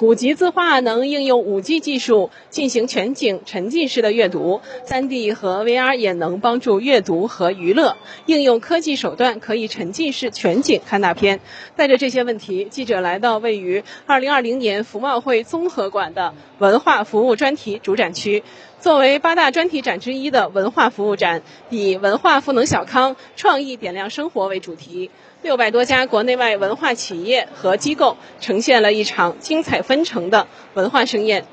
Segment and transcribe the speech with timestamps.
[0.00, 7.98] 古籍字画能应用 5G 技术进行全景沉浸式的阅读，3D 和 VR 也能帮助阅读和娱乐。
[8.24, 11.40] 应用科技手段可以沉浸式全景看大片。
[11.76, 18.42] 带着这些问题，记者来到位于2020年服贸会综合馆的文化服务专题主展区。
[18.80, 25.10] 作为八大专题展之一的文化服务展，以“文化赋能小康，创意点亮生活”为主题，
[25.42, 31.44] 六百多家国内外文化企业和机构呈现了一场精彩纷呈的文化盛宴。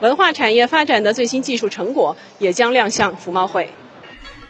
[0.00, 3.70] 文化产业发展的最新技术成果也将亮相服贸会。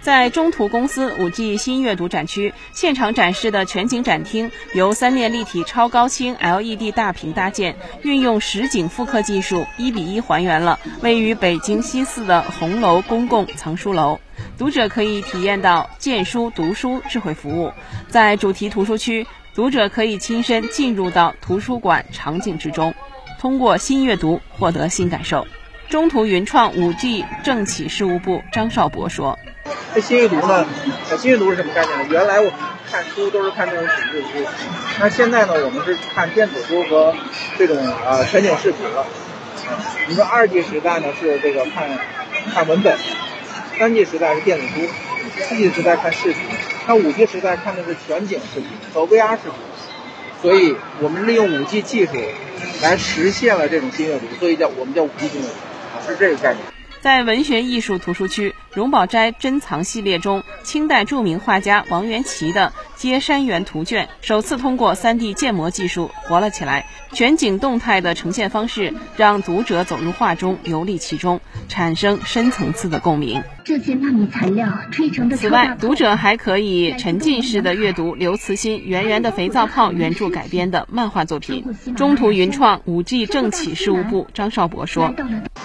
[0.00, 14.18] 在中图公司 5G 新阅读展区现场展示的全景展厅，由三面立体超高清 LED 大屏搭建，运用实景复刻技术，一比一还原了位于北京西四的红楼公共藏书楼。
[14.56, 17.72] 读者可以体验到荐书读书智慧服务。
[18.08, 22.94] 在主题图书区，读者可以亲身进入到图书馆场景之中，
[23.40, 25.46] 通过新阅读获得新感受。
[25.88, 29.38] 中图云创 5G 政企事务部张少博说。
[29.94, 30.66] 这新阅读呢？
[31.10, 32.06] 呃，新阅读是什么概念呢？
[32.10, 32.54] 原来我们
[32.90, 34.46] 看书都是看这种纸质书，
[35.00, 37.14] 那现在呢，我们是看电子书和
[37.56, 39.04] 这种呃全景视频了。
[40.06, 41.88] 你说二 G 时代呢是这个看
[42.52, 42.96] 看文本，
[43.78, 44.88] 三 G 时代是电子书，
[45.48, 46.42] 四 G 时代看视频，
[46.86, 49.52] 那五 G 时代看的是全景视频和 VR 视频。
[50.40, 52.12] 所以我们利用五 G 技术
[52.80, 56.64] 来实现了这种新阅读，所以叫我们叫五 G 新阅读，是这个概念。
[57.00, 66.86] 在文学艺术图书区荣宝斋珍藏系列中，清代著名画家王元祁的《接山园图卷》首次通过 3D 建模技术活了起来。
[67.10, 73.42] 全景动态的呈现方式，让读者走入画中，游历其中，产生深层次的共鸣。
[73.64, 75.36] 这些纳米材料吹成的。
[75.36, 81.64] 此外，读者还可以沉浸式的阅读刘慈欣《圆圆的肥皂泡》原著改编的漫画作品。
[81.96, 85.12] 中途云创 5G 政企事务部张少博说：“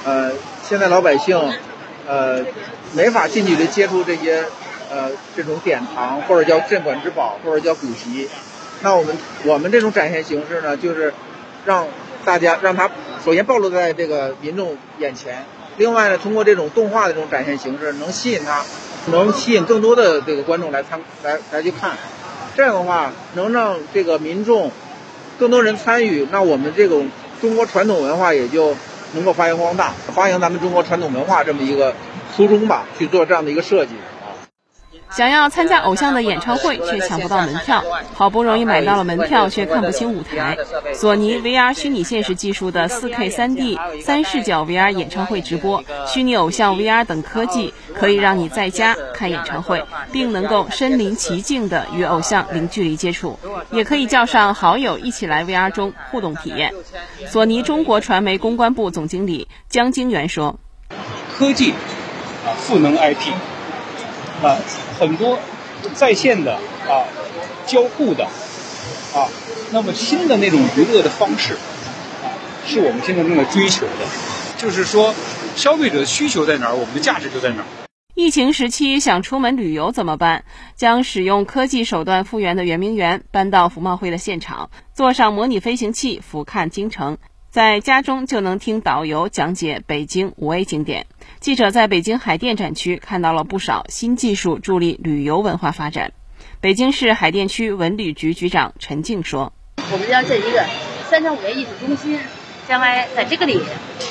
[0.04, 0.32] 呃。”
[0.64, 1.38] 现在老百姓，
[2.06, 2.46] 呃，
[2.94, 4.44] 没法近距离接触这些，
[4.92, 8.28] 呃，这种典藏或者叫镇馆之宝或者叫古籍。
[8.82, 11.14] 那我们我们这种展现形式呢，就是
[11.66, 11.88] 让
[12.26, 12.90] 大家让他
[13.24, 15.46] 首先暴露在这个民众眼前，
[15.78, 18.64] 另外呢，通过这种动画的这种展现形式，能吸引他，
[19.06, 21.92] 能吸引更多的这个观众来参来来去看。
[22.56, 24.72] 这样的话，能让这个民众
[25.40, 27.10] 更多人参与，那我们这种
[27.42, 28.76] 中国传统文化也就。
[29.14, 31.94] 能够发扬光大，发扬咱们中国传统文化这么一个
[32.36, 33.94] 初衷吧，去做这样的一个设计。
[35.16, 40.58] 想要参加偶像的演唱会却抢不到门票，好不容易买到了门票却看不清舞台。
[40.94, 53.38] 索尼 VR 虚拟现实技术的 4K 3D 三视角 VR 演唱会直播，虚拟偶像 VR 等科技可以让你在家看演唱会，并能够身临其境的与偶像零距离接触，
[53.72, 56.74] 也可以叫上好友一起来 VR 中互动体验。
[57.28, 60.60] 索尼中国传媒公关部总经理江晶元说
[61.38, 61.74] ：“科技，
[62.58, 63.32] 赋能 IP。”
[64.44, 64.60] 啊，
[65.00, 65.40] 很多
[65.94, 66.54] 在线的
[66.88, 67.08] 啊，
[67.66, 68.26] 交互的
[69.16, 69.30] 啊，
[69.72, 71.54] 那么新的那种娱乐的方式
[72.22, 72.28] 啊，
[72.68, 74.06] 是我们现在正在追求的。
[74.58, 75.16] 就是说，
[75.56, 77.66] 消费者的需求在哪儿，我们的价值就在哪儿。
[78.16, 80.46] 疫情时期想出门旅游怎么办？
[80.76, 87.18] 将使用科技手段复原的圆明园搬到服贸会的现场，坐上模拟飞行器俯瞰京城。
[87.54, 91.06] 在家中就能听导游讲解北京五 A 景点。
[91.40, 96.14] 记者在北京海淀展区看到了不少新技术助力旅游文化发展。
[96.62, 99.54] 北京市海淀区文旅局局长陈静说
[99.94, 100.66] ：“我们要建一个
[101.12, 102.20] 三山五园艺术中心，
[102.68, 103.62] 将来在这个里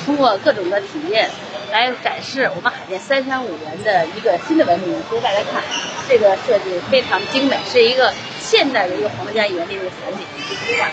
[0.05, 1.29] 通过各种的体验
[1.73, 5.61] 来展示我们海淀三山五园的一个新的文明给大家看。
[6.07, 8.13] 这个设计非常精美，是一个。”
[8.43, 10.25] 现代的一个皇家园林的场景，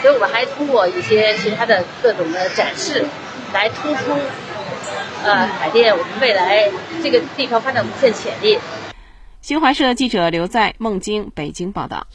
[0.00, 3.04] 所以我们还通过一些其他的各种的展示，
[3.52, 4.12] 来突出
[5.24, 6.70] 呃海淀我们未来
[7.02, 8.56] 这个地方发展无限潜力。
[9.42, 12.06] 新华社记者刘在孟京北京报道。